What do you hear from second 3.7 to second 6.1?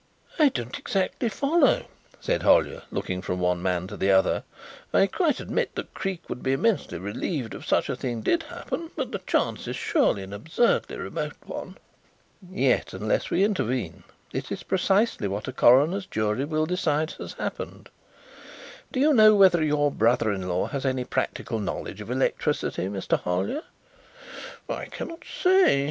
to the other. "I quite admit that